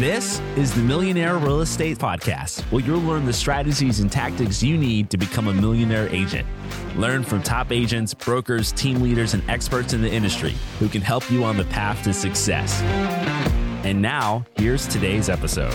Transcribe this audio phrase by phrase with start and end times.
[0.00, 4.78] This is the Millionaire Real Estate Podcast, where you'll learn the strategies and tactics you
[4.78, 6.48] need to become a millionaire agent.
[6.96, 11.30] Learn from top agents, brokers, team leaders, and experts in the industry who can help
[11.30, 12.80] you on the path to success.
[13.84, 15.74] And now, here's today's episode.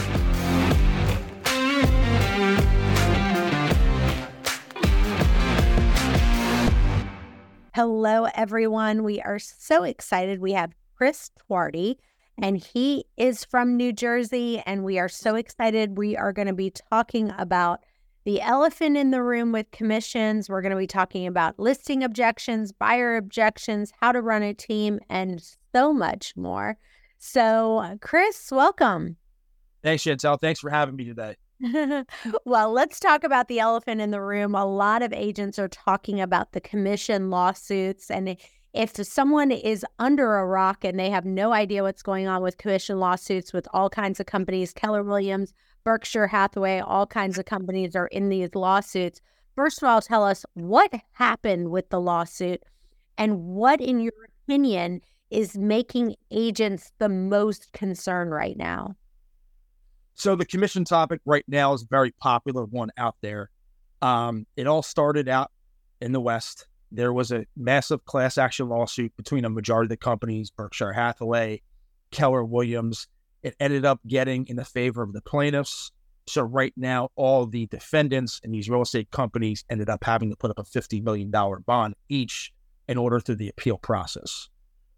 [7.75, 9.03] Hello, everyone.
[9.03, 10.39] We are so excited.
[10.39, 11.97] We have Chris Twardy,
[12.37, 14.61] and he is from New Jersey.
[14.65, 15.97] And we are so excited.
[15.97, 17.81] We are going to be talking about
[18.25, 20.49] the elephant in the room with commissions.
[20.49, 24.99] We're going to be talking about listing objections, buyer objections, how to run a team,
[25.09, 25.41] and
[25.73, 26.77] so much more.
[27.19, 29.17] So, uh, Chris, welcome.
[29.83, 30.39] Thanks, Chantel.
[30.39, 31.35] Thanks for having me today.
[32.45, 34.55] well, let's talk about the elephant in the room.
[34.55, 38.11] A lot of agents are talking about the commission lawsuits.
[38.11, 38.35] And
[38.75, 42.57] if someone is under a rock and they have no idea what's going on with
[42.57, 45.53] commission lawsuits with all kinds of companies, Keller Williams,
[45.85, 49.21] Berkshire Hathaway, all kinds of companies are in these lawsuits.
[49.55, 52.63] First of all, tell us what happened with the lawsuit
[53.17, 58.95] and what, in your opinion, is making agents the most concerned right now.
[60.15, 63.49] So the commission topic right now is a very popular one out there.
[64.01, 65.51] Um, it all started out
[66.01, 66.67] in the West.
[66.95, 71.61] There was a massive class action lawsuit between a majority of the companies, Berkshire Hathaway,
[72.11, 73.07] Keller Williams.
[73.43, 75.91] It ended up getting in the favor of the plaintiffs.
[76.27, 80.35] So right now, all the defendants and these real estate companies ended up having to
[80.35, 82.53] put up a $50 million bond each
[82.87, 84.49] in order through the appeal process.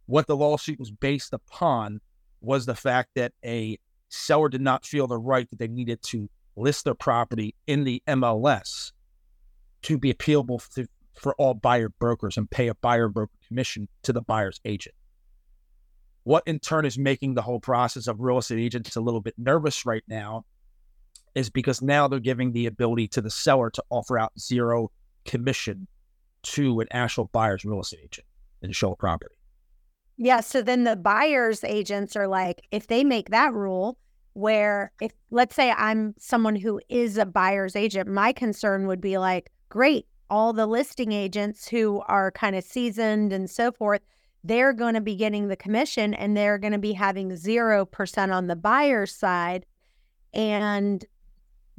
[0.06, 2.00] What the lawsuit was based upon
[2.39, 3.78] was the fact that a
[4.09, 8.02] seller did not feel the right that they needed to list their property in the
[8.08, 8.92] MLS
[9.84, 10.61] to be appealable
[11.20, 14.96] for all buyer brokers and pay a buyer broker commission to the buyer's agent.
[16.23, 19.36] What in turn is making the whole process of real estate agents a little bit
[19.38, 20.45] nervous right now
[21.36, 24.92] is because now they're giving the ability to the seller to offer out zero
[25.26, 25.88] commission
[26.44, 28.28] to an actual buyer's real estate agent
[28.61, 29.36] and show a property.
[30.17, 30.42] Yeah.
[30.42, 33.98] So then the buyer's agents are like, if they make that rule,
[34.34, 39.17] where if let's say I'm someone who is a buyer's agent, my concern would be
[39.17, 44.02] like, great, all the listing agents who are kind of seasoned and so forth,
[44.43, 48.48] they're going to be getting the commission and they're going to be having 0% on
[48.48, 49.66] the buyer's side.
[50.33, 51.05] And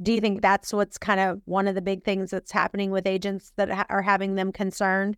[0.01, 3.05] do you think that's what's kind of one of the big things that's happening with
[3.05, 5.17] agents that ha- are having them concerned?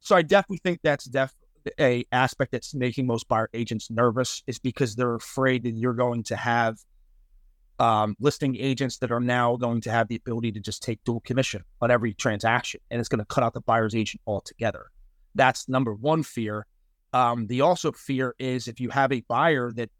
[0.00, 1.34] So I definitely think that's def-
[1.78, 6.24] a aspect that's making most buyer agents nervous is because they're afraid that you're going
[6.24, 6.78] to have
[7.82, 11.18] um, listing agents that are now going to have the ability to just take dual
[11.20, 14.86] commission on every transaction, and it's going to cut out the buyer's agent altogether.
[15.34, 16.64] That's number one fear.
[17.12, 19.90] Um, the also fear is if you have a buyer that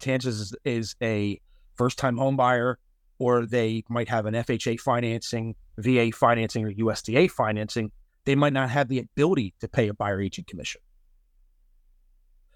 [0.00, 1.38] chances is, is a
[1.74, 2.78] first time home buyer,
[3.18, 7.92] or they might have an FHA financing, VA financing, or USDA financing,
[8.24, 10.80] they might not have the ability to pay a buyer agent commission.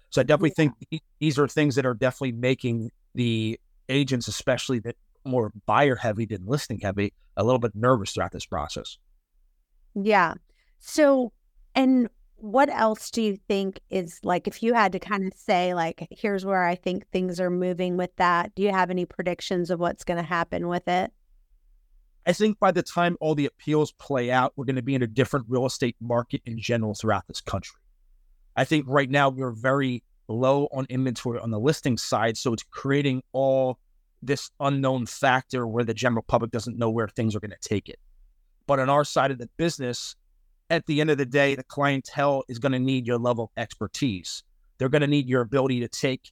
[0.09, 0.69] So I definitely yeah.
[0.89, 3.59] think these are things that are definitely making the
[3.91, 8.45] agents, especially that more buyer heavy than listing heavy, a little bit nervous throughout this
[8.45, 8.97] process.
[9.93, 10.35] Yeah.
[10.79, 11.31] So,
[11.75, 15.75] and what else do you think is like, if you had to kind of say,
[15.75, 19.69] like, here's where I think things are moving with that, do you have any predictions
[19.69, 21.11] of what's going to happen with it?
[22.25, 25.03] I think by the time all the appeals play out, we're going to be in
[25.03, 27.79] a different real estate market in general throughout this country.
[28.55, 32.37] I think right now we're very low on inventory on the listing side.
[32.37, 33.77] So it's creating all
[34.21, 37.89] this unknown factor where the general public doesn't know where things are going to take
[37.89, 37.99] it.
[38.67, 40.15] But on our side of the business,
[40.69, 43.49] at the end of the day, the clientele is going to need your level of
[43.61, 44.43] expertise.
[44.77, 46.31] They're going to need your ability to take,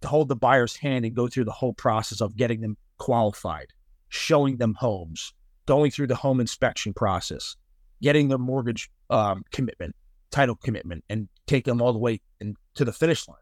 [0.00, 3.68] to hold the buyer's hand and go through the whole process of getting them qualified,
[4.08, 5.32] showing them homes,
[5.66, 7.56] going through the home inspection process,
[8.02, 9.94] getting their mortgage um, commitment,
[10.30, 13.38] title commitment, and take them all the way and to the finish line.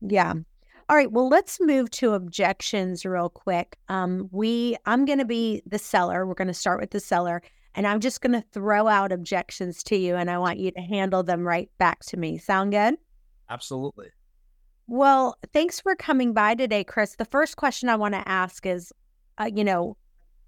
[0.00, 0.34] Yeah.
[0.88, 1.10] All right.
[1.10, 3.76] Well, let's move to objections real quick.
[3.88, 6.26] Um, we I'm going to be the seller.
[6.26, 7.40] We're going to start with the seller,
[7.74, 10.80] and I'm just going to throw out objections to you, and I want you to
[10.80, 12.36] handle them right back to me.
[12.38, 12.96] Sound good?
[13.48, 14.08] Absolutely.
[14.88, 17.14] Well, thanks for coming by today, Chris.
[17.16, 18.92] The first question I want to ask is,
[19.38, 19.96] uh, you know,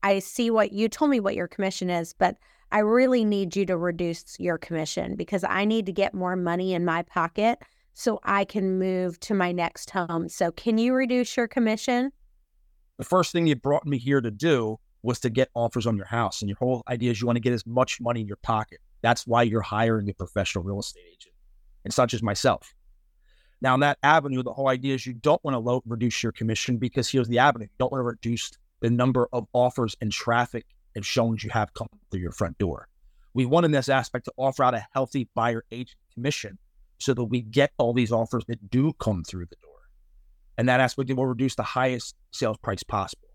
[0.02, 2.36] I see what you told me what your commission is, but
[2.74, 6.74] I really need you to reduce your commission because I need to get more money
[6.74, 7.60] in my pocket
[7.92, 10.28] so I can move to my next home.
[10.28, 12.10] So, can you reduce your commission?
[12.98, 16.06] The first thing you brought me here to do was to get offers on your
[16.06, 16.42] house.
[16.42, 18.80] And your whole idea is you want to get as much money in your pocket.
[19.02, 21.34] That's why you're hiring a professional real estate agent.
[21.84, 22.74] It's not just myself.
[23.60, 26.32] Now, in that avenue, the whole idea is you don't want to low reduce your
[26.32, 27.66] commission because here's the avenue.
[27.66, 28.50] You don't want to reduce
[28.80, 32.88] the number of offers and traffic and showings you have come through your front door.
[33.34, 36.58] We want in this aspect to offer out a healthy buyer agent commission
[36.98, 39.72] so that we get all these offers that do come through the door.
[40.56, 43.28] And that aspect will reduce the highest sales price possible.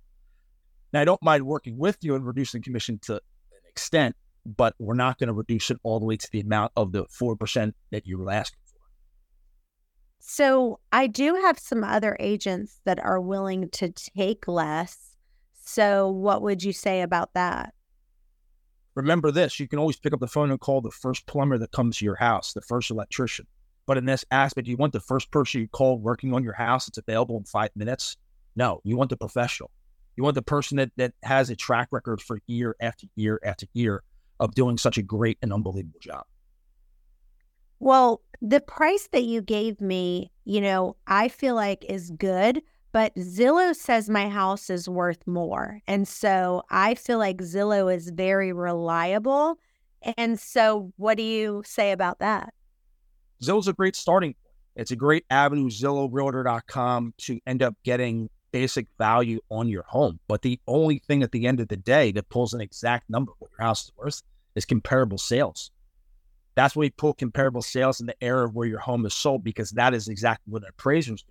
[0.94, 3.20] Now, I don't mind working with you and reducing commission to an
[3.68, 4.16] extent,
[4.46, 7.06] but we're not going to reduce it all the way to the amount of the
[7.06, 8.80] 4% that you were asking for.
[10.20, 15.09] So I do have some other agents that are willing to take less.
[15.72, 17.76] So what would you say about that?
[18.96, 21.72] Remember this you can always pick up the phone and call the first plumber that
[21.72, 23.46] comes to your house, the first electrician.
[23.86, 26.88] But in this aspect, you want the first person you call working on your house
[26.88, 28.18] that's available in five minutes?
[28.56, 29.70] No, you want the professional.
[30.18, 33.68] You want the person that, that has a track record for year after year after
[33.74, 34.02] year
[34.40, 36.26] of doing such a great and unbelievable job.
[37.80, 43.14] Well, the price that you gave me, you know, I feel like is good, but
[43.16, 45.80] Zillow says my house is worth more.
[45.88, 49.58] And so I feel like Zillow is very reliable.
[50.18, 52.54] And so what do you say about that?
[53.44, 54.38] Zillow's a great starting point.
[54.76, 60.20] It's a great avenue, ZillowRealtor.com, to end up getting basic value on your home.
[60.28, 63.32] But the only thing at the end of the day that pulls an exact number
[63.32, 64.24] of what your house is worth
[64.56, 65.72] is comparable sales.
[66.56, 69.72] That's where we pull comparable sales in the area where your home is sold because
[69.72, 71.24] that is exactly what an appraiser is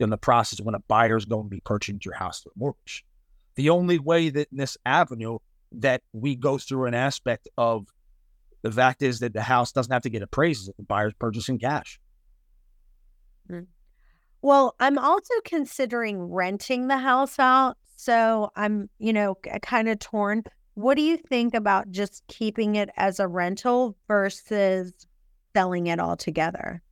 [0.00, 2.58] in the process when a buyer is going to be purchasing your house through a
[2.58, 3.04] mortgage.
[3.56, 5.38] The only way that in this avenue
[5.72, 7.86] that we go through an aspect of
[8.62, 11.58] the fact is that the house doesn't have to get appraised if the buyer's purchasing
[11.58, 12.00] cash.
[13.50, 13.66] Mm.
[14.42, 17.76] Well, I'm also considering renting the house out.
[17.96, 20.44] So I'm, you know, kind of torn.
[20.74, 24.92] What do you think about just keeping it as a rental versus
[25.56, 26.82] selling it all together?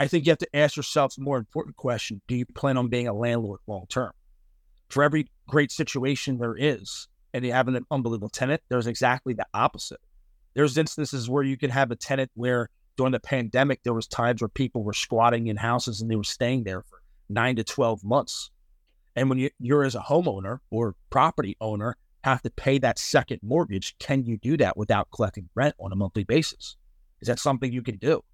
[0.00, 2.22] I think you have to ask yourself a more important question.
[2.26, 4.12] Do you plan on being a landlord long term?
[4.88, 9.44] For every great situation there is, and you have an unbelievable tenant, there's exactly the
[9.52, 10.00] opposite.
[10.54, 14.40] There's instances where you can have a tenant where during the pandemic, there was times
[14.40, 18.02] where people were squatting in houses and they were staying there for nine to 12
[18.02, 18.50] months.
[19.16, 23.40] And when you, you're as a homeowner or property owner, have to pay that second
[23.42, 26.76] mortgage, can you do that without collecting rent on a monthly basis?
[27.20, 28.24] Is that something you can do?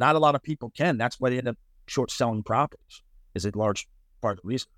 [0.00, 0.96] Not a lot of people can.
[0.96, 3.02] That's why they end up short selling properties,
[3.34, 3.86] is a large
[4.22, 4.70] part of the reason.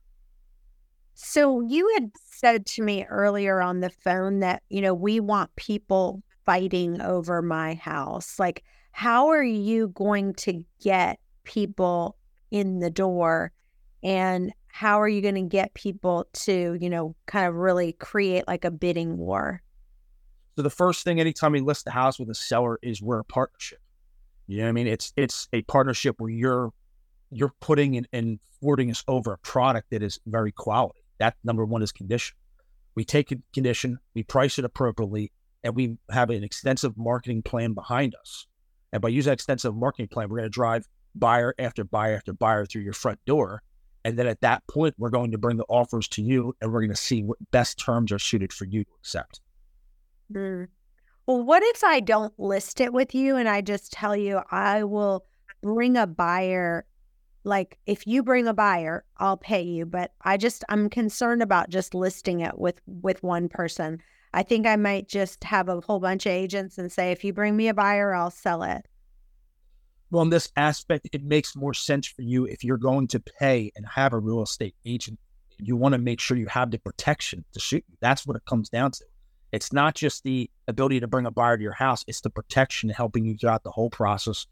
[1.15, 5.55] So you had said to me earlier on the phone that, you know, we want
[5.55, 8.41] people fighting over my house.
[8.41, 12.17] Like, how are you going to get people
[12.51, 13.53] in the door
[14.03, 18.49] and how are you going to get people to, you know, kind of really create
[18.49, 19.63] like a bidding war?
[20.57, 23.25] So the first thing anytime we list the house with a seller is we're a
[23.25, 23.82] partnership.
[24.47, 24.87] You know what I mean?
[24.87, 26.71] It's it's a partnership where you're
[27.31, 31.01] you're putting and, and forwarding us over a product that is very quality.
[31.19, 32.37] That number one is condition.
[32.95, 35.33] We take a condition, we price it appropriately,
[35.65, 38.47] and we have an extensive marketing plan behind us.
[38.93, 42.35] And by using that extensive marketing plan, we're going to drive buyer after buyer after
[42.35, 43.63] buyer through your front door
[44.05, 46.81] and then at that point, we're going to bring the offers to you and we're
[46.81, 49.41] going to see what best terms are suited for you to accept.
[50.33, 50.69] Mm.
[51.27, 54.85] Well, what if I don't list it with you and I just tell you I
[54.85, 55.25] will
[55.63, 56.85] bring a buyer?
[57.45, 59.87] Like, if you bring a buyer, I'll pay you.
[59.87, 64.03] But I just, I'm concerned about just listing it with with one person.
[64.35, 67.33] I think I might just have a whole bunch of agents and say, if you
[67.33, 68.87] bring me a buyer, I'll sell it.
[70.11, 73.73] Well, in this aspect, it makes more sense for you if you're going to pay
[73.77, 75.19] and have a real estate agent.
[75.59, 77.85] You want to make sure you have the protection to shoot.
[78.01, 79.05] That's what it comes down to.
[79.53, 82.89] It's not just the ability to bring a buyer to your house, it's the protection
[82.89, 84.47] helping you throughout the whole process.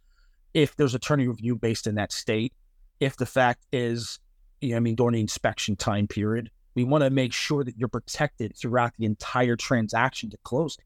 [0.52, 2.52] If there's attorney review based in that state,
[3.00, 4.18] if the fact is,
[4.60, 7.78] you know, I mean, during the inspection time period, we want to make sure that
[7.78, 10.84] you're protected throughout the entire transaction to closing.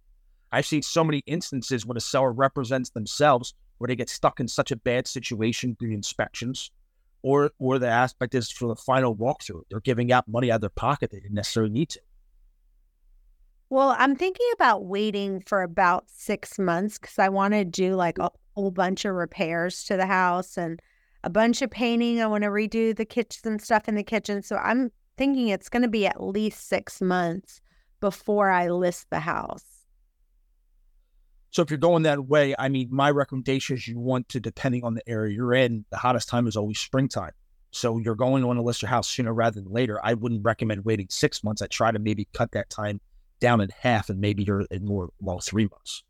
[0.53, 4.47] I've seen so many instances when a seller represents themselves where they get stuck in
[4.47, 6.71] such a bad situation through inspections,
[7.23, 9.63] or or the aspect is for the final walkthrough.
[9.69, 12.01] They're giving out money out of their pocket they didn't necessarily need to.
[13.75, 18.21] Well, I'm thinking about waiting for about six months because I want to do like
[18.21, 20.79] a whole bunch of repairs to the house and
[21.25, 22.23] a bunch of painting.
[22.23, 24.45] I want to redo the kitchen stuff in the kitchen.
[24.45, 27.61] So I'm thinking it's going to be at least six months
[28.01, 29.65] before I list the house.
[31.51, 34.85] So if you're going that way, I mean, my recommendation is you want to, depending
[34.85, 37.33] on the area you're in, the hottest time is always springtime.
[37.73, 39.99] So you're going to want to list your house sooner rather than later.
[40.01, 41.61] I wouldn't recommend waiting six months.
[41.61, 43.01] I try to maybe cut that time
[43.45, 46.03] down in half and maybe you're in more, well, three months.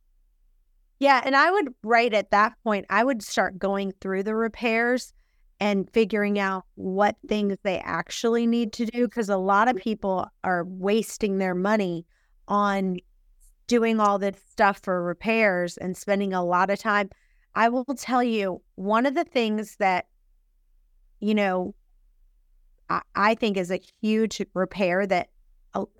[1.01, 1.21] Yeah.
[1.25, 5.13] And I would, right at that point, I would start going through the repairs
[5.59, 10.29] and figuring out what things they actually need to do because a lot of people
[10.45, 12.07] are wasting their money
[12.47, 12.99] on
[13.67, 17.11] doing all this stuff for repairs and spending a lot of time.
[17.57, 20.07] I will tell you one of the things that,
[21.19, 21.75] you know,
[22.89, 25.31] I, I think is a huge repair that,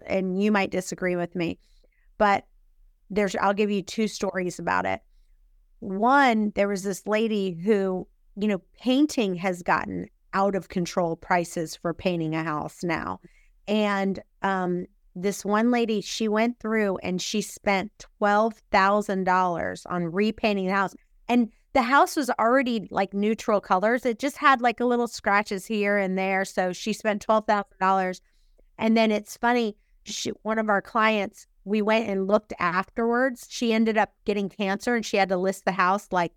[0.07, 1.59] and you might disagree with me,
[2.19, 2.47] but
[3.11, 5.01] there's, I'll give you two stories about it.
[5.81, 11.77] One, there was this lady who, you know, painting has gotten out of control prices
[11.77, 13.21] for painting a house now.
[13.69, 20.73] And um, this one lady, she went through and she spent $12,000 on repainting the
[20.73, 20.95] house.
[21.29, 24.05] And the house was already like neutral colors.
[24.05, 26.45] It just had like a little scratches here and there.
[26.45, 28.21] So she spent $12,000.
[28.79, 33.47] And then it's funny, she, one of our clients, we went and looked afterwards.
[33.51, 36.33] She ended up getting cancer and she had to list the house like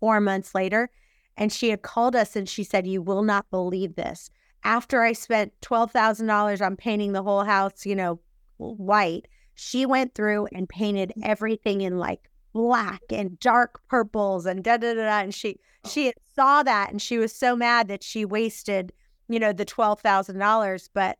[0.00, 0.90] four months later.
[1.36, 4.30] And she had called us and she said, You will not believe this
[4.64, 8.18] after I spent $12,000 on painting the whole house, you know,
[8.56, 11.22] white, she went through and painted mm.
[11.24, 15.02] everything in like black and dark purples and da da da.
[15.02, 15.20] da.
[15.20, 15.88] And she oh.
[15.88, 18.92] she saw that and she was so mad that she wasted,
[19.28, 20.88] you know, the twelve thousand dollars.
[20.92, 21.18] But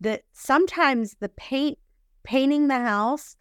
[0.00, 1.78] the sometimes the paint
[2.22, 3.36] painting the house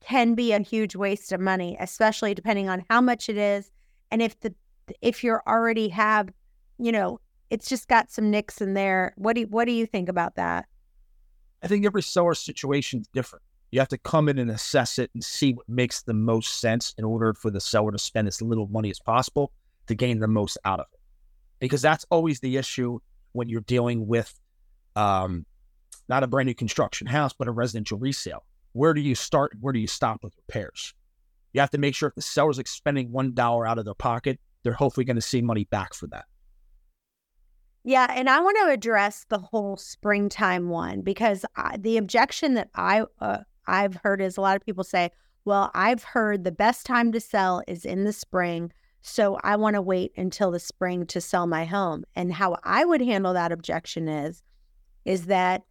[0.00, 3.70] can be a huge waste of money, especially depending on how much it is
[4.10, 4.54] and if the
[5.00, 6.30] if you're already have,
[6.78, 9.14] you know, it's just got some nicks in there.
[9.16, 10.66] What do you, what do you think about that?
[11.62, 13.42] I think every seller situation is different.
[13.70, 16.94] You have to come in and assess it and see what makes the most sense
[16.96, 19.52] in order for the seller to spend as little money as possible
[19.88, 21.00] to gain the most out of it.
[21.58, 22.98] Because that's always the issue
[23.32, 24.38] when you're dealing with
[24.96, 25.44] um,
[26.08, 28.44] not a brand new construction house, but a residential resale.
[28.72, 29.52] Where do you start?
[29.60, 30.94] Where do you stop with repairs?
[31.52, 34.38] You have to make sure if the seller's expending one dollar out of their pocket,
[34.62, 36.26] they're hopefully going to see money back for that.
[37.84, 42.68] Yeah, and I want to address the whole springtime one because I, the objection that
[42.74, 45.10] I uh, I've heard is a lot of people say,
[45.44, 49.74] "Well, I've heard the best time to sell is in the spring, so I want
[49.74, 53.52] to wait until the spring to sell my home." And how I would handle that
[53.52, 54.42] objection is
[55.04, 55.62] is that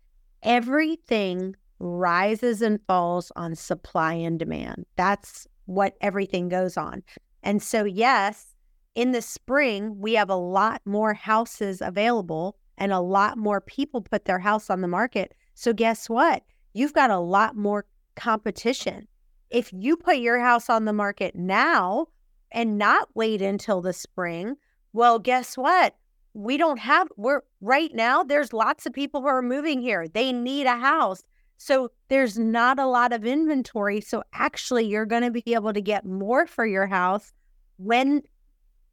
[0.43, 4.85] everything rises and falls on supply and demand.
[4.95, 7.03] That's what everything goes on.
[7.43, 8.55] And so yes,
[8.95, 14.01] in the spring, we have a lot more houses available and a lot more people
[14.01, 15.33] put their house on the market.
[15.53, 16.43] So, guess what?
[16.73, 19.07] You've got a lot more competition.
[19.49, 22.07] If you put your house on the market now
[22.51, 24.55] and not wait until the spring,
[24.93, 25.95] well, guess what?
[26.37, 30.07] We don't have, we're right now, there's lots of people who are moving here.
[30.07, 31.23] They need a house.
[31.57, 34.01] So there's not a lot of inventory.
[34.01, 37.33] So actually, you're going to be able to get more for your house
[37.77, 38.21] when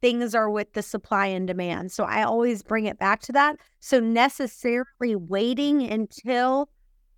[0.01, 1.91] things are with the supply and demand.
[1.91, 3.57] So I always bring it back to that.
[3.79, 6.69] So necessarily waiting until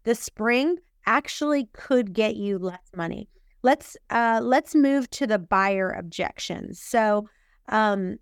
[0.03, 3.29] the spring actually could get you less money.
[3.63, 6.81] Let's uh let's move to the buyer objections.
[6.81, 7.27] So
[7.69, 8.17] um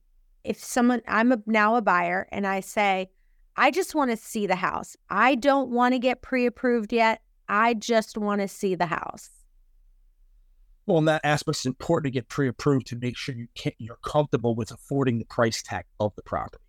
[0.46, 3.10] if someone I'm a, now a buyer and I say
[3.58, 4.98] I just want to see the house.
[5.10, 7.22] I don't want to get pre-approved yet.
[7.48, 9.30] I just want to see the house.
[10.86, 13.48] Well, in that aspect, it's important to get pre-approved to make sure you
[13.80, 16.64] you're comfortable with affording the price tag of the property.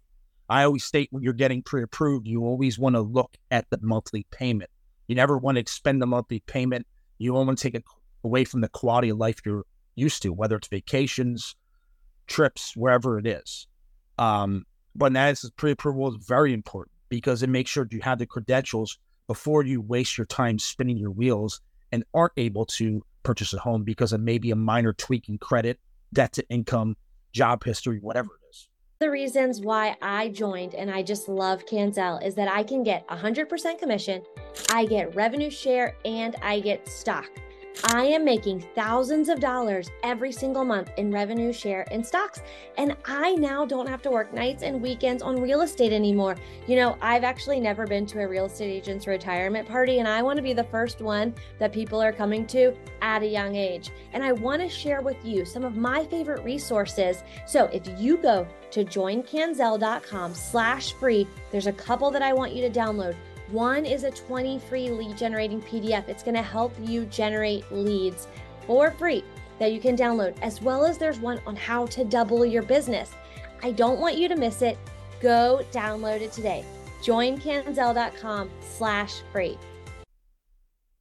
[0.48, 4.26] I always state when you're getting pre-approved, you always want to look at the monthly
[4.30, 4.70] payment.
[5.08, 6.86] You never want to expend the monthly payment.
[7.18, 7.84] You want to take it
[8.22, 9.64] away from the quality of life you're
[9.96, 11.56] used to, whether it's vacations,
[12.26, 13.66] trips, wherever it is.
[14.18, 18.26] Um, but that is pre-approval is very important because it makes sure you have the
[18.26, 21.60] credentials before you waste your time spinning your wheels
[21.92, 25.78] and aren't able to purchase a home because of maybe a minor tweak in credit,
[26.12, 26.96] debt to income,
[27.32, 28.68] job history, whatever it is.
[28.98, 33.06] The reasons why I joined and I just love CanZell is that I can get
[33.08, 34.22] 100% commission,
[34.70, 37.28] I get revenue share, and I get stock.
[37.84, 42.40] I am making thousands of dollars every single month in revenue share and stocks.
[42.78, 46.36] And I now don't have to work nights and weekends on real estate anymore.
[46.66, 50.22] You know, I've actually never been to a real estate agent's retirement party, and I
[50.22, 53.90] want to be the first one that people are coming to at a young age.
[54.12, 57.22] And I want to share with you some of my favorite resources.
[57.46, 62.68] So if you go to joincanzell.com slash free, there's a couple that I want you
[62.68, 63.14] to download.
[63.48, 66.08] One is a 20 free lead generating PDF.
[66.08, 68.26] It's going to help you generate leads
[68.66, 69.22] for free
[69.60, 73.12] that you can download, as well as there's one on how to double your business.
[73.62, 74.76] I don't want you to miss it.
[75.20, 76.64] Go download it today.
[77.02, 79.56] Joincanzell.com slash free.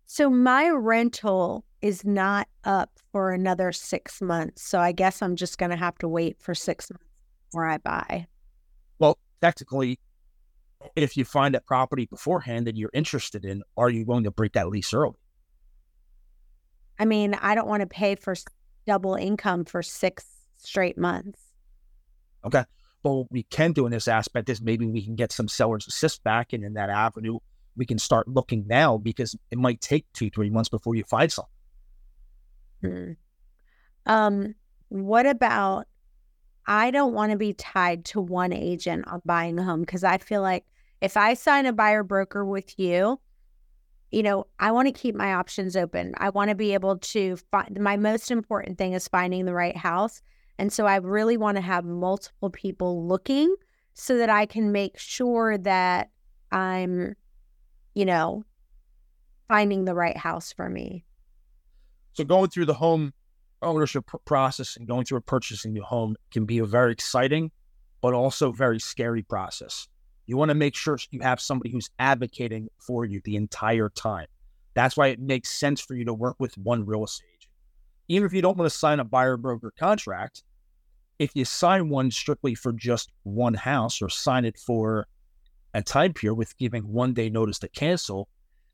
[0.06, 4.62] So my rental is not up for another six months.
[4.64, 7.04] So I guess I'm just going to have to wait for six months
[7.48, 8.28] before I buy.
[9.00, 10.00] Well, technically,
[10.96, 14.54] if you find a property beforehand that you're interested in, are you willing to break
[14.54, 15.18] that lease early?
[16.98, 18.36] I mean, I don't want to pay for
[18.88, 20.26] double income for six
[20.58, 21.40] straight months.
[22.46, 22.64] Okay.
[23.04, 25.88] But what we can do in this aspect is maybe we can get some sellers
[25.88, 27.40] assist back, and in that avenue,
[27.76, 31.32] we can start looking now because it might take two, three months before you find
[31.32, 31.52] something.
[32.82, 33.12] Hmm.
[34.06, 34.56] Um,
[34.90, 35.88] what about?
[36.68, 40.18] I don't want to be tied to one agent on buying a home because I
[40.18, 40.66] feel like
[41.02, 43.20] if I sign a buyer broker with you,
[44.12, 46.14] you know, I want to keep my options open.
[46.18, 49.76] I want to be able to find my most important thing is finding the right
[49.76, 50.22] house.
[50.58, 53.54] And so I really want to have multiple people looking
[53.94, 56.12] so that I can make sure that
[56.52, 57.16] I'm,
[57.94, 58.46] you know,
[59.48, 61.04] finding the right house for me.
[62.14, 63.14] So going through the home
[63.62, 67.52] ownership process and going through a purchasing a home can be a very exciting,
[68.02, 69.88] but also very scary process.
[70.26, 74.28] You want to make sure you have somebody who's advocating for you the entire time.
[74.74, 77.52] That's why it makes sense for you to work with one real estate agent.
[78.08, 80.44] Even if you don't want to sign a buyer broker contract,
[81.20, 85.08] if you sign one strictly for just one house or sign it for
[85.74, 88.28] a time period with giving one day notice to cancel,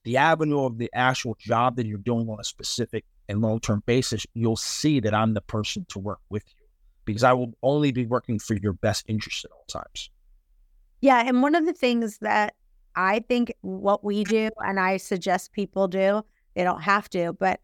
[0.03, 3.83] the avenue of the actual job that you're doing on a specific and long term
[3.85, 6.65] basis, you'll see that I'm the person to work with you
[7.05, 10.09] because I will only be working for your best interest at all times.
[11.01, 11.23] Yeah.
[11.25, 12.55] And one of the things that
[12.95, 16.23] I think what we do, and I suggest people do,
[16.55, 17.59] they don't have to, but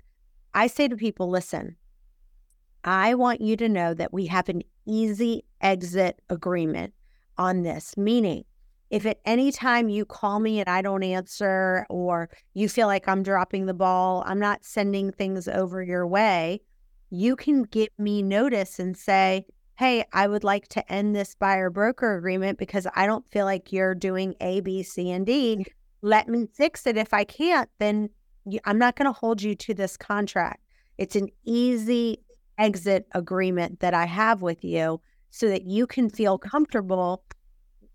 [0.53, 1.75] I say to people, listen,
[2.83, 6.93] I want you to know that we have an easy exit agreement
[7.37, 8.45] on this, meaning
[8.89, 13.07] if at any time you call me and I don't answer, or you feel like
[13.07, 16.61] I'm dropping the ball, I'm not sending things over your way,
[17.09, 19.45] you can give me notice and say,
[19.77, 23.71] hey, I would like to end this buyer broker agreement because I don't feel like
[23.71, 25.65] you're doing A, B, C, and D.
[26.01, 26.97] Let me fix it.
[26.97, 28.09] If I can't, then
[28.65, 30.63] I'm not going to hold you to this contract.
[30.97, 32.23] It's an easy
[32.57, 34.99] exit agreement that I have with you
[35.29, 37.23] so that you can feel comfortable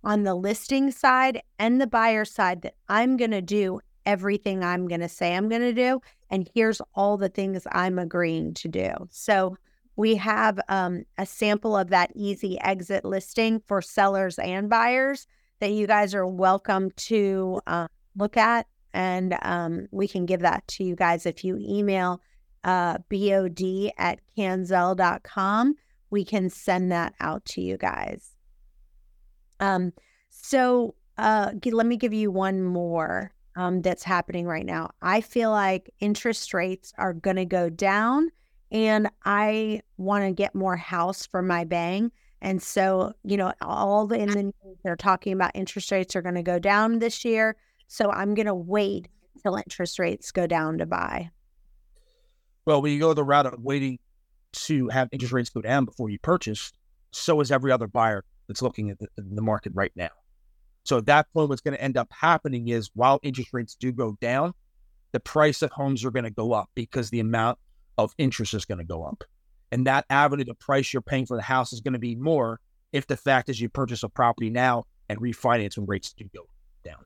[0.05, 4.87] on the listing side and the buyer side that I'm going to do everything I'm
[4.87, 6.01] going to say I'm going to do.
[6.31, 8.93] And here's all the things I'm agreeing to do.
[9.11, 9.57] So,
[9.97, 15.27] we have um, a sample of that easy exit listing for sellers and buyers
[15.61, 18.67] that you guys are welcome to uh, look at.
[18.95, 22.21] And um, we can give that to you guys if you email
[22.65, 23.63] uh, bod
[23.99, 25.75] at canzell.com.
[26.11, 28.33] We can send that out to you guys.
[29.61, 29.93] Um,
[30.29, 34.91] so uh, let me give you one more um, that's happening right now.
[35.01, 38.31] I feel like interest rates are going to go down
[38.73, 42.11] and I want to get more house for my bang.
[42.41, 46.23] And so, you know, all the in the news, they're talking about interest rates are
[46.23, 47.55] going to go down this year.
[47.87, 51.31] So I'm going to wait until interest rates go down to buy.
[52.65, 53.99] Well, when you go the route of waiting
[54.53, 56.73] to have interest rates go down before you purchase,
[57.11, 60.11] so is every other buyer that's looking at the, the market right now.
[60.85, 63.93] So at that point, what's going to end up happening is while interest rates do
[63.93, 64.55] go down,
[65.13, 67.59] the price of homes are going to go up because the amount
[67.99, 69.25] of interest is going to go up.
[69.71, 72.61] And that avenue, the price you're paying for the house is going to be more
[72.93, 76.47] if the fact is you purchase a property now and refinance when rates do go
[76.85, 77.05] down.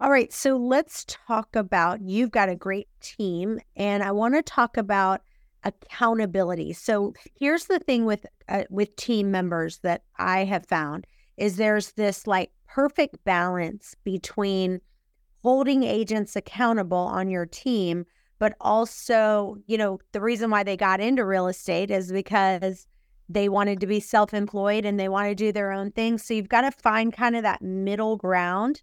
[0.00, 0.32] All right.
[0.32, 5.22] So let's talk about you've got a great team, and I want to talk about
[5.62, 6.72] accountability.
[6.72, 11.92] So here's the thing with uh, with team members that I have found is there's
[11.92, 14.80] this like perfect balance between
[15.42, 18.04] holding agents accountable on your team
[18.44, 22.86] but also, you know, the reason why they got into real estate is because
[23.26, 26.18] they wanted to be self employed and they want to do their own thing.
[26.18, 28.82] So you've got to find kind of that middle ground.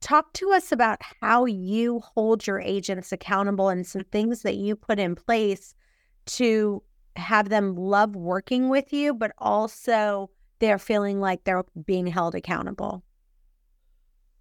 [0.00, 4.76] Talk to us about how you hold your agents accountable and some things that you
[4.76, 5.74] put in place
[6.26, 6.80] to
[7.16, 13.02] have them love working with you, but also they're feeling like they're being held accountable.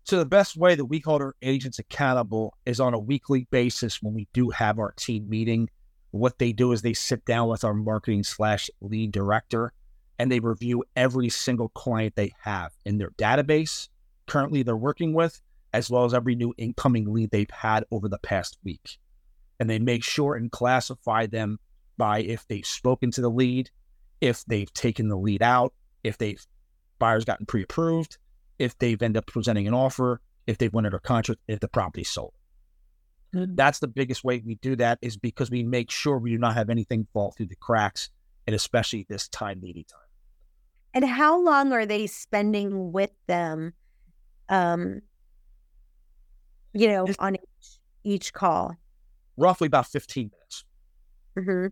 [0.07, 4.01] So the best way that we hold our agents accountable is on a weekly basis
[4.01, 5.69] when we do have our team meeting.
[6.11, 9.73] What they do is they sit down with our marketing slash lead director
[10.17, 13.89] and they review every single client they have in their database
[14.27, 15.41] currently they're working with,
[15.73, 18.99] as well as every new incoming lead they've had over the past week.
[19.59, 21.59] And they make sure and classify them
[21.97, 23.71] by if they've spoken to the lead,
[24.21, 26.45] if they've taken the lead out, if they've
[26.99, 28.17] buyers gotten pre-approved,
[28.59, 32.09] if they've ended up presenting an offer, if they've won under contract, if the property's
[32.09, 32.33] sold.
[33.35, 33.55] Mm-hmm.
[33.55, 36.55] That's the biggest way we do that is because we make sure we do not
[36.55, 38.09] have anything fall through the cracks,
[38.45, 39.99] and especially this time meeting time.
[40.93, 43.73] And how long are they spending with them?
[44.49, 45.01] Um,
[46.73, 48.75] you know, on each, each call.
[49.35, 50.63] Roughly about 15 minutes.
[51.37, 51.67] Mm-hmm.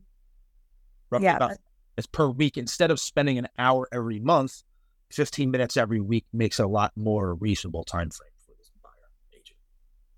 [1.09, 1.57] Roughly Yeah, about
[1.97, 2.57] it's per week.
[2.57, 4.63] Instead of spending an hour every month,
[5.11, 8.91] 15 minutes every week makes a lot more reasonable time frame for this buyer
[9.33, 9.57] agent.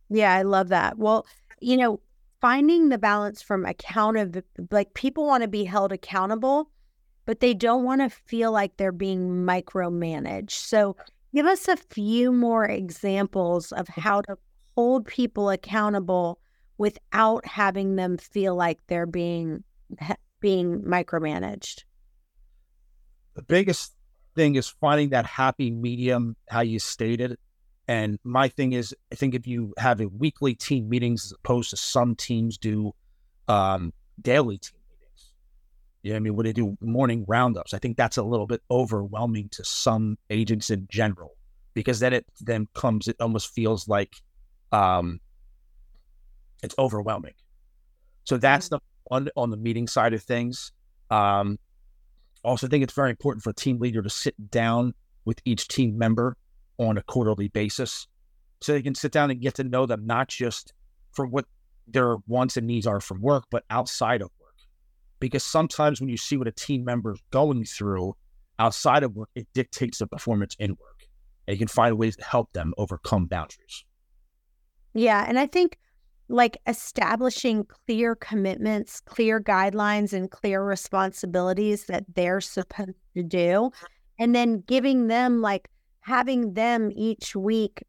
[0.10, 0.98] Yeah, I love that.
[0.98, 1.26] Well,
[1.60, 2.00] you know,
[2.42, 6.70] finding the balance from accountable, like people want to be held accountable,
[7.26, 10.52] but they don't want to feel like they're being micromanaged.
[10.52, 10.96] So,
[11.36, 14.02] give us a few more examples of mm-hmm.
[14.02, 14.38] how to
[14.76, 16.40] hold people accountable
[16.78, 19.64] without having them feel like they're being
[20.40, 21.84] being micromanaged.
[23.34, 23.97] The biggest
[24.38, 27.38] thing is finding that happy medium, how you stated.
[27.88, 31.72] And my thing is, I think if you have a weekly team meetings as opposed
[31.72, 32.94] to some teams do
[33.48, 35.34] um, daily team meetings,
[36.04, 36.36] you know what I mean?
[36.36, 40.70] When they do morning roundups, I think that's a little bit overwhelming to some agents
[40.70, 41.32] in general
[41.74, 44.16] because then it then comes, it almost feels like
[44.72, 45.20] um,
[46.62, 47.34] it's overwhelming.
[48.26, 50.74] So that's the one on the meeting side of things.
[51.10, 51.58] Um,
[52.48, 54.94] also, think it's very important for a team leader to sit down
[55.26, 56.38] with each team member
[56.78, 58.08] on a quarterly basis
[58.62, 60.74] so they can sit down and get to know them, not just
[61.12, 61.46] for what
[61.88, 64.56] their wants and needs are from work, but outside of work.
[65.20, 68.16] Because sometimes when you see what a team member is going through
[68.60, 71.08] outside of work, it dictates the performance in work.
[71.48, 73.84] And you can find ways to help them overcome boundaries.
[74.94, 75.26] Yeah.
[75.28, 75.78] And I think
[76.30, 83.72] like establishing clear commitments, clear guidelines, and clear responsibilities that they're supposed to do.
[84.20, 85.70] And then giving them, like,
[86.02, 87.84] having them each week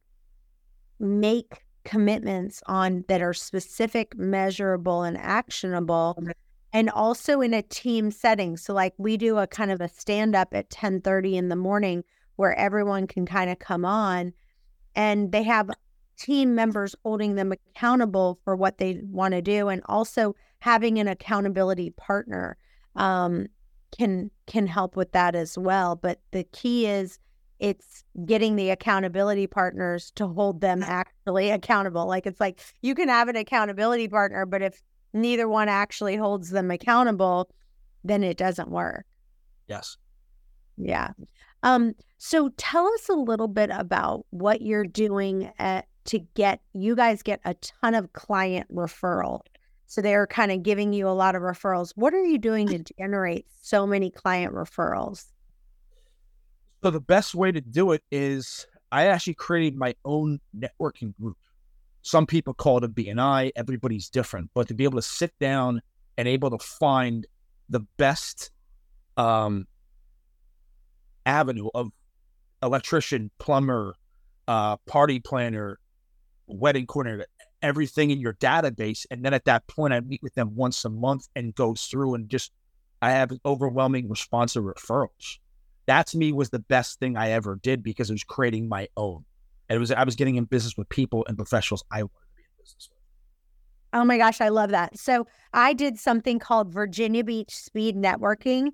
[1.00, 6.16] make commitments on that are specific, measurable, and actionable.
[6.18, 6.30] Mm-hmm.
[6.74, 8.58] And also in a team setting.
[8.58, 11.56] So like we do a kind of a stand up at 10 30 in the
[11.56, 12.04] morning
[12.36, 14.34] where everyone can kind of come on
[14.94, 15.70] and they have
[16.18, 21.08] team members holding them accountable for what they want to do and also having an
[21.08, 22.56] accountability partner
[22.96, 23.46] um,
[23.96, 25.96] can can help with that as well.
[25.96, 27.18] But the key is
[27.58, 32.06] it's getting the accountability partners to hold them actually accountable.
[32.06, 36.50] Like it's like you can have an accountability partner but if neither one actually holds
[36.50, 37.48] them accountable
[38.04, 39.06] then it doesn't work.
[39.68, 39.96] Yes.
[40.76, 41.10] yeah.
[41.62, 46.96] Um so tell us a little bit about what you're doing at to get you
[46.96, 49.40] guys get a ton of client referral.
[49.86, 51.92] So they're kind of giving you a lot of referrals.
[51.96, 55.26] What are you doing to generate so many client referrals?
[56.82, 61.36] So the best way to do it is I actually created my own networking group.
[62.02, 65.82] Some people call it a BNI, everybody's different, but to be able to sit down
[66.16, 67.26] and able to find
[67.68, 68.50] the best
[69.16, 69.66] um,
[71.26, 71.90] avenue of
[72.62, 73.94] electrician, plumber,
[74.46, 75.78] uh, party planner,
[76.48, 77.26] wedding coordinator,
[77.62, 79.06] everything in your database.
[79.10, 82.14] And then at that point, I meet with them once a month and go through
[82.14, 82.52] and just,
[83.02, 85.38] I have an overwhelming response of referrals.
[85.86, 88.88] That to me was the best thing I ever did because it was creating my
[88.96, 89.24] own.
[89.68, 92.36] And it was, I was getting in business with people and professionals I wanted to
[92.36, 92.98] be in business with.
[93.92, 94.98] Oh my gosh, I love that.
[94.98, 98.68] So I did something called Virginia Beach Speed Networking.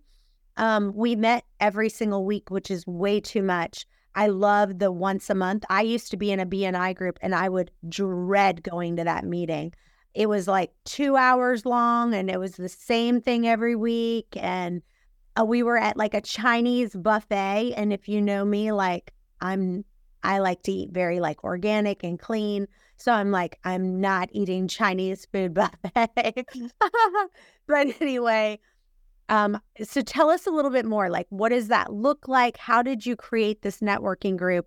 [0.56, 3.86] Um, we met every single week, which is way too much.
[4.14, 5.64] I love the once a month.
[5.68, 9.24] I used to be in a BNI group and I would dread going to that
[9.24, 9.72] meeting.
[10.14, 14.28] It was like two hours long and it was the same thing every week.
[14.36, 14.82] And
[15.38, 17.74] uh, we were at like a Chinese buffet.
[17.76, 19.84] And if you know me, like I'm,
[20.22, 22.68] I like to eat very like organic and clean.
[22.96, 26.46] So I'm like, I'm not eating Chinese food buffet.
[27.66, 28.60] but anyway,
[29.28, 31.10] um, so tell us a little bit more.
[31.10, 32.56] Like, what does that look like?
[32.56, 34.66] How did you create this networking group?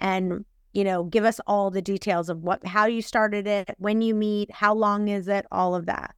[0.00, 4.02] And you know, give us all the details of what, how you started it, when
[4.02, 6.14] you meet, how long is it, all of that.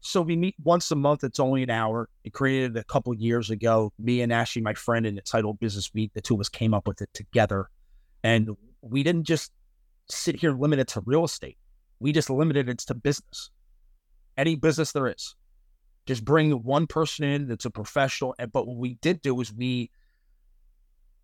[0.00, 1.22] So we meet once a month.
[1.22, 2.08] It's only an hour.
[2.24, 3.92] It created a couple years ago.
[3.98, 6.72] Me and Ashley, my friend in the title business meet, the two of us came
[6.72, 7.68] up with it together.
[8.24, 9.52] And we didn't just
[10.08, 11.58] sit here limited to real estate.
[12.00, 13.50] We just limited it to business.
[14.38, 15.34] Any business there is.
[16.06, 18.34] Just bring one person in that's a professional.
[18.38, 19.90] And but what we did do is we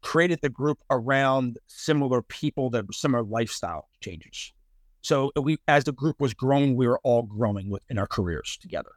[0.03, 4.53] created the group around similar people that similar lifestyle changes.
[5.01, 8.93] So we, as the group was growing, we were all growing within our careers together.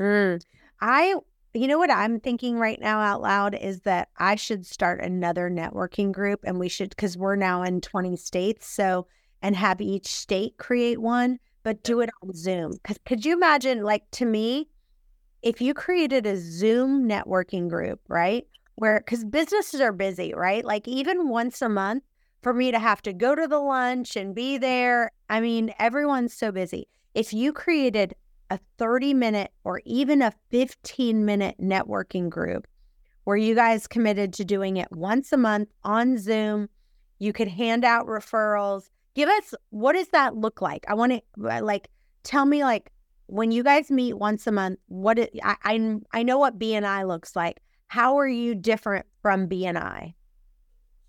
[0.00, 0.42] Mm.
[0.80, 1.16] I,
[1.52, 5.50] you know what I'm thinking right now out loud is that I should start another
[5.50, 8.66] networking group and we should, because we're now in 20 states.
[8.66, 9.06] So,
[9.42, 12.72] and have each state create one, but do it on Zoom.
[12.72, 14.68] Because could you imagine, like, to me,
[15.42, 18.46] if you created a Zoom networking group, right?
[18.76, 20.64] Where, because businesses are busy, right?
[20.64, 22.02] Like even once a month
[22.42, 25.10] for me to have to go to the lunch and be there.
[25.28, 26.88] I mean, everyone's so busy.
[27.14, 28.14] If you created
[28.50, 32.66] a 30 minute or even a 15 minute networking group
[33.24, 36.68] where you guys committed to doing it once a month on Zoom,
[37.18, 38.88] you could hand out referrals.
[39.14, 40.84] Give us what does that look like?
[40.88, 41.88] I want to uh, like
[42.22, 42.90] tell me like
[43.26, 47.06] when you guys meet once a month, what it, I, I I know what BNI
[47.06, 47.60] looks like.
[47.88, 50.14] How are you different from BNI?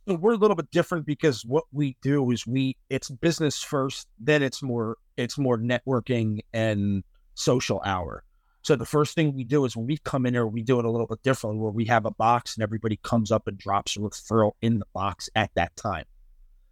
[0.07, 4.41] We're a little bit different because what we do is we it's business first, then
[4.41, 7.03] it's more it's more networking and
[7.35, 8.23] social hour.
[8.63, 10.85] So the first thing we do is when we come in here, we do it
[10.85, 13.97] a little bit differently where we have a box and everybody comes up and drops
[13.97, 16.05] a referral in the box at that time.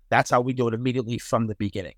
[0.10, 1.96] That's how we do it immediately from the beginning.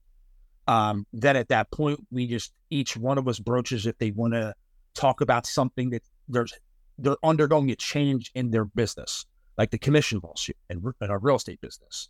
[0.67, 4.33] Um, then at that point, we just each one of us broaches if they want
[4.33, 4.53] to
[4.93, 6.53] talk about something that there's
[6.97, 9.25] they're undergoing a change in their business,
[9.57, 12.09] like the commission lawsuit and in our real estate business.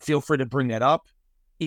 [0.00, 1.06] Feel free to bring that up,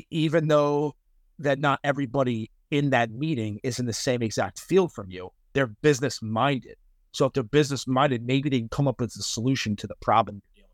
[0.10, 0.96] even though
[1.40, 5.30] that not everybody in that meeting is in the same exact field from you.
[5.54, 6.76] They're business minded.
[7.12, 9.96] So if they're business minded, maybe they can come up with a solution to the
[10.02, 10.66] problem you're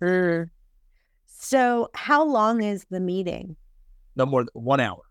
[0.00, 0.48] dealing with.
[0.48, 0.50] Mm.
[1.38, 3.56] So how long is the meeting?
[4.16, 5.02] No more than one hour.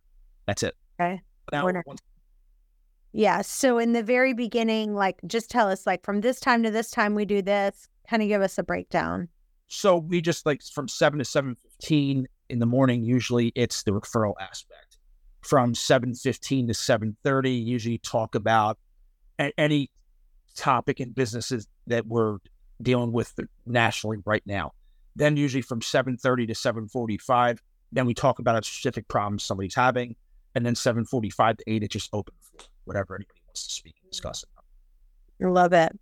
[0.48, 0.76] That's it.
[1.00, 1.22] Okay.
[1.52, 1.84] One Hour,
[3.14, 3.42] yeah.
[3.42, 6.90] So in the very beginning, like just tell us like from this time to this
[6.90, 7.88] time we do this.
[8.10, 9.30] Kind of give us a breakdown.
[9.68, 13.04] So we just like from seven to seven fifteen in the morning.
[13.04, 14.98] Usually it's the referral aspect
[15.42, 18.80] from 7.15 to 7.30 usually talk about
[19.38, 19.92] any
[20.56, 22.40] topic in businesses that we're
[22.82, 24.72] dealing with nationally right now
[25.16, 27.60] then usually from 7.30 to 7.45
[27.92, 30.16] then we talk about a specific problem somebody's having
[30.56, 34.12] and then 7.45 to 8 it's just open for whatever anybody wants to speak and
[34.12, 35.98] discuss it love it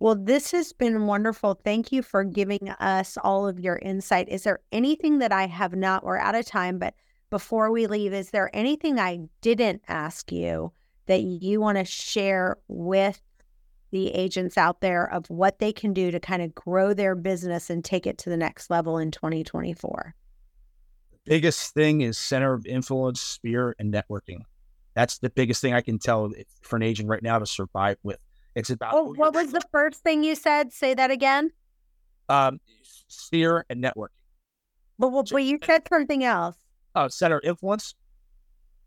[0.00, 1.54] well, this has been wonderful.
[1.54, 4.28] Thank you for giving us all of your insight.
[4.28, 6.94] Is there anything that I have not, we're out of time, but
[7.30, 10.72] before we leave, is there anything I didn't ask you
[11.06, 13.20] that you want to share with
[13.94, 17.70] the agents out there of what they can do to kind of grow their business
[17.70, 20.14] and take it to the next level in 2024?
[21.12, 24.40] The biggest thing is center of influence, sphere, and networking.
[24.94, 28.18] That's the biggest thing I can tell for an agent right now to survive with.
[28.56, 28.94] It's about.
[28.94, 30.72] Oh, what was the first thing you said?
[30.72, 31.52] Say that again.
[32.28, 32.58] Um,
[33.06, 34.08] sphere and networking.
[34.98, 36.56] But, well, but you said something else
[36.96, 37.94] uh, center of influence.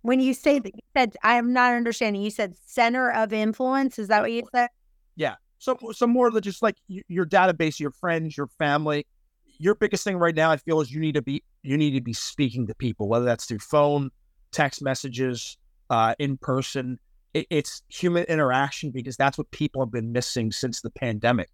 [0.01, 2.21] When you say that, you said I'm not understanding.
[2.21, 3.99] You said center of influence.
[3.99, 4.69] Is that what you said?
[5.17, 5.35] Yeah.
[5.57, 9.05] So, some more than just like your database, your friends, your family.
[9.59, 12.01] Your biggest thing right now, I feel, is you need to be you need to
[12.01, 14.11] be speaking to people, whether that's through phone,
[14.51, 15.57] text messages,
[15.89, 16.99] uh, in person.
[17.33, 21.49] It, it's human interaction because that's what people have been missing since the pandemic.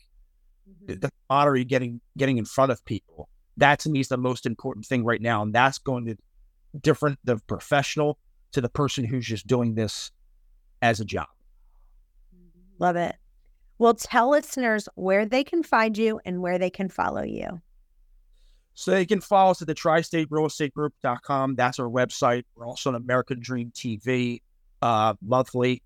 [0.70, 1.00] Mm-hmm.
[1.00, 3.30] The camaraderie, getting getting in front of people.
[3.56, 6.18] That to me is the most important thing right now, and that's going to
[6.82, 8.18] different the professional
[8.52, 10.12] to the person who's just doing this
[10.82, 11.28] as a job.
[12.80, 13.16] Love it.
[13.78, 17.62] Well, tell listeners where they can find you and where they can follow you.
[18.76, 21.56] So they can follow us at the tri-state real estate group.com.
[21.56, 22.44] That's our website.
[22.56, 24.42] We're also on American Dream TV
[24.82, 25.84] uh, monthly.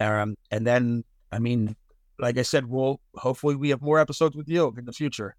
[0.00, 1.76] Um, and then, I mean,
[2.18, 5.36] like I said, we'll hopefully we have more episodes with you in the future.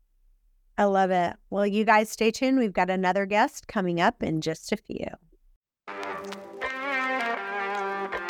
[0.78, 1.34] I love it.
[1.50, 2.60] Well, you guys stay tuned.
[2.60, 5.08] We've got another guest coming up in just a few.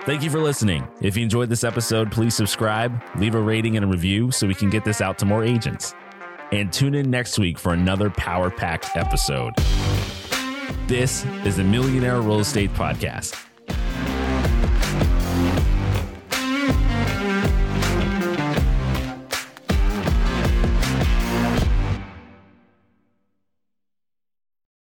[0.06, 0.88] Thank you for listening.
[1.02, 4.54] If you enjoyed this episode, please subscribe, leave a rating and a review so we
[4.54, 5.96] can get this out to more agents.
[6.52, 9.54] And tune in next week for another power packed episode.
[10.86, 13.44] This is the Millionaire Real Estate Podcast.